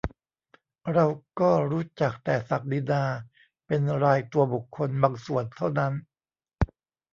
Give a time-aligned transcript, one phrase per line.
[0.93, 1.05] เรา
[1.39, 3.03] ก็รู้จักแต่ศักดินา
[3.67, 5.93] เป็นรายตัวบุคคลบางส่วนเท่านั้น